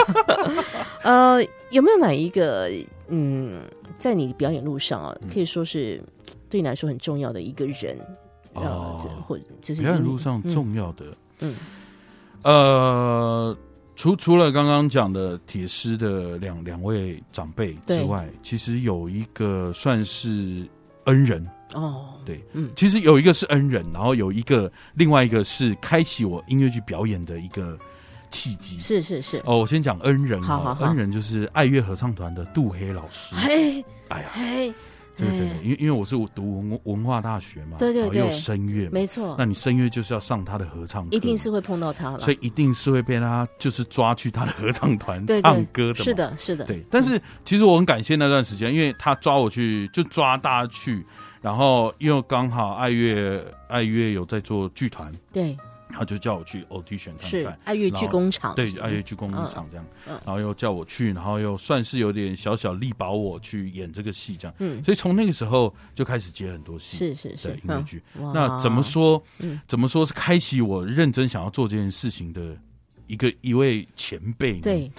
[1.02, 2.70] 呃，有没有哪一个
[3.08, 3.62] 嗯，
[3.96, 6.02] 在你表演路上啊，可以说是
[6.48, 7.98] 对你来说很重要的一个人
[8.54, 11.04] 啊，或者就是表演路上重要的
[11.40, 11.54] 嗯
[12.42, 13.56] 呃。
[13.96, 20.64] 除除了刚刚讲的铁狮的两两位长辈之外，其实有一个算是
[21.06, 27.78] 恩人哦，对，嗯，其实有一个是恩人，然后有一个另外一个是开启我音乐剧表演的一个
[28.30, 29.42] 契机，是是是。
[29.44, 34.74] 哦，我先讲恩人，好好好，恩人就是爱乐合唱团的杜黑老师，嘿，哎呀。
[35.18, 39.34] 这个真的，因为因为我是读文文化大学嘛，对对对，有声乐，没错。
[39.36, 46.64] 那你声乐就是要上他的合唱，一定是会碰到他了，所以一定是会被他就是抓去他的合唱团 唱歌的，是的，是的。
[46.66, 51.04] 对，但是其实我很感谢那段时间，因为他抓我去，就抓大家去，
[51.40, 55.56] 然后因为刚好爱乐爱乐有在做剧团，对。
[55.90, 68.02] 他就叫我去 audition 看看，是爱乐剧工厂，对爱乐剧工厂这样，然后又叫我去，然后又算是有点小小力保我去演这个戏这样，嗯，所以从那个时候就开始接很多戏，是是是音乐剧。
[68.12, 69.20] 那怎么说？
[69.66, 72.54] 怎么说是开启我认真想要做这件事情的
[73.06, 74.60] 一个一位前辈？
[74.60, 74.92] 对。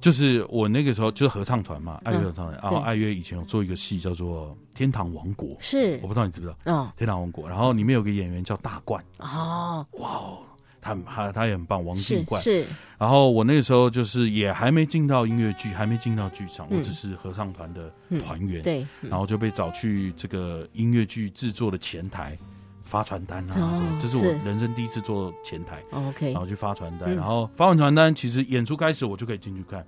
[0.00, 2.58] 就是我那个时候就是合唱团嘛，爱乐合唱团。
[2.62, 6.56] 然后爱乐以前有做一个戏叫做《天堂王国》，是我不知道你知不知道？
[6.64, 7.46] 嗯，《天堂王国》。
[7.48, 9.02] 然后里面有个演员叫大冠。
[9.18, 10.38] 哦，哇哦，
[10.80, 12.64] 他他他也很棒，王静冠是。
[12.98, 17.92] 然后我那个时候就是也还没进到音乐剧，还没进到剧场，我只是合唱团的
[18.22, 18.62] 团员。
[18.62, 22.38] 对，然后就被找去这个音乐剧制作的前台。
[22.86, 29.84] 发传单啊，这是我人生第一次做前台，OK，然后去发传单，然后发完传单，其实演出开始我就可以进去看。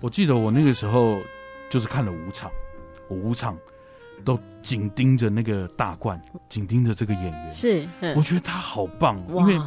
[0.00, 1.18] 我记得我那个时候
[1.68, 2.50] 就是看了五场，
[3.08, 3.58] 我五场
[4.24, 7.86] 都紧盯着那个大冠，紧盯着这个演员，是，
[8.16, 9.60] 我觉得他好棒，因为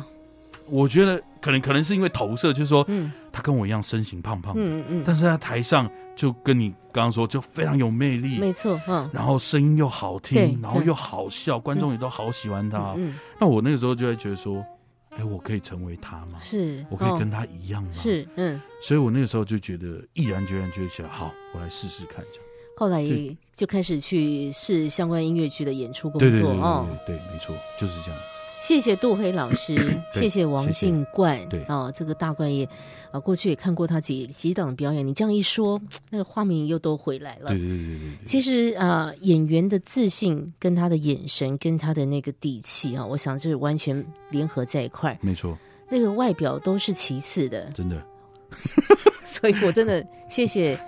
[0.72, 2.88] 我觉得可能可能是因为投射，就是说，
[3.32, 5.88] 他跟我一样身形胖胖的，嗯嗯，但是在台上。
[6.14, 12.94] 就跟你刚刚说，就非常有魅力，没错，嗯，然后声音又好听，然后又好笑，观众也都好喜欢他。
[12.96, 14.64] 嗯，那我那个时候就在觉得说，
[15.12, 16.38] 哎，我可以成为他吗？
[16.40, 17.90] 是，我可以跟他一样吗？
[17.96, 18.62] 是，嗯。
[18.82, 22.24] 所以我那个时候就觉得毅然决然，就起来，好，我来试试看。
[22.32, 22.48] 这样，
[22.78, 23.04] 后来
[23.52, 26.30] 就开始去试相关音乐剧的演出工作。
[26.30, 28.20] 对，没错，就是这样。
[28.62, 29.76] 谢谢杜黑老师，
[30.14, 32.64] 谢谢王静冠，对啊，这个大冠也
[33.10, 35.06] 啊，过去也看过他几几档表演。
[35.06, 35.82] 你这样一说，
[36.12, 37.50] 那个画面又都回来了。
[37.50, 38.28] 对对对对对。
[38.28, 45.18] 其实啊，演员的自信跟他的眼神跟他的那个底气啊，我想是完全联合在一块。
[45.22, 45.58] 没错，
[45.90, 48.00] 那个外表都是其次的，真的。
[49.26, 50.80] 所以我真的谢谢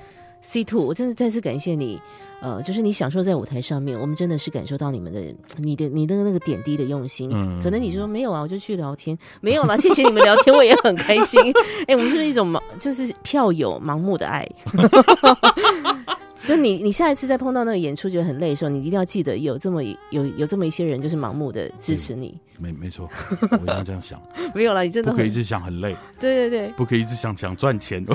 [0.42, 2.00] C Two，我真的再次感谢你。
[2.44, 5.22] 呃，就是你享受在舞台上面，我们真的是感受到你们的、
[5.58, 7.30] 你的、你的那个点滴的用心。
[7.32, 11.40] 嗯，可能你说没有啊，我就去聊天，没有啦，谢谢你们聊天，我也很开心。
[11.88, 14.46] 哎，我们是不是一种盲，就是票友盲目的爱？
[16.36, 22.38] 所以你你下一次再碰到那个演出觉得很累的时候，你一定要记得有这么有有这么一些人，就是盲目的支持你。
[22.60, 23.10] 没没错，
[23.50, 24.22] 我一定要这样想。
[24.54, 25.96] 没有了，你真的不可以一直想很累。
[26.20, 28.06] 对对对，不可以一直想想赚钱。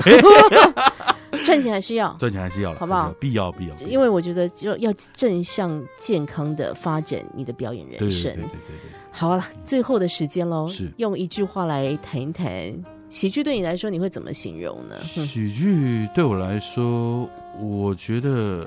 [1.45, 3.13] 赚钱还是要，赚钱还是要，好不好？
[3.19, 8.33] 必要必要，因为我觉得就要正向健康的发展你的表演人生。
[8.33, 14.99] 对对对对好了，最后的时间喽，是用一句话来谈一谈喜剧对你来说，你会怎么形容呢？
[15.03, 17.27] 喜剧对我来说，
[17.59, 18.65] 我觉得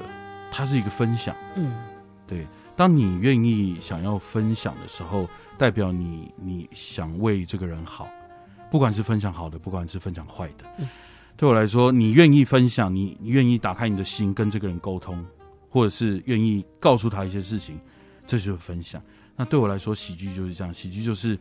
[0.51, 1.35] 它是一个分享。
[1.55, 1.73] 嗯，
[2.27, 2.45] 对，
[2.77, 8.09] 当你愿意想要分享的时候，代表你你想为这个人好，
[8.71, 10.65] 不管是分享好的，不管是分享坏的。
[11.37, 15.25] 对我来说，你愿意分享，你你愿意打开你的心跟这个人沟通，
[15.69, 17.77] 或者是愿意告诉他一些事情，
[18.29, 19.03] 这就是分享。
[19.35, 21.37] 那对我来说，喜剧就是这样，喜剧就是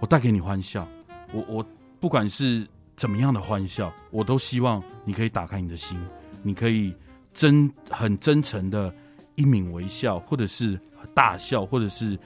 [0.00, 0.88] 我带给你欢笑。
[1.32, 1.66] 我我
[2.00, 2.66] 不管是
[2.96, 5.98] 怎么样的欢笑，我都希望你可以打开你的心，
[6.42, 6.94] 你可以
[7.34, 8.94] 真很真诚的
[9.34, 10.80] 一抿微笑，或者是
[11.12, 12.18] 大笑，或者是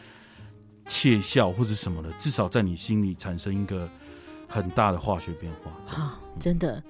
[0.86, 3.88] 窃笑，或者什么的，至少在你心里产生一个。
[4.48, 6.18] 很大的化学变化啊！
[6.40, 6.82] 真的，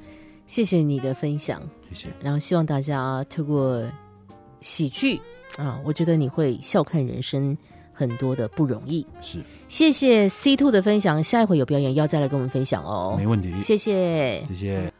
[0.46, 2.09] 谢谢你的分享，谢谢。
[2.22, 3.82] 然后希望大家透过
[4.61, 5.20] 喜剧
[5.56, 7.56] 啊，我觉得你会笑看人生
[7.92, 9.04] 很多的不容易。
[9.20, 13.16] 是，谢谢 C Two 的分享，下一回有表演要再来跟我们分享哦。
[13.18, 14.92] 没问题，谢谢，谢谢。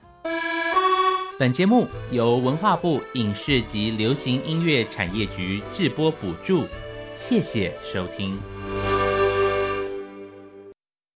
[1.39, 6.65] 本节目由文化部影视及流行音乐产业局制播补助，
[7.15, 8.37] 谢谢收听。